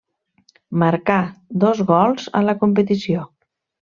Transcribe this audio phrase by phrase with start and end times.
[0.83, 1.17] Marcà
[1.65, 3.29] dos gols a la competició.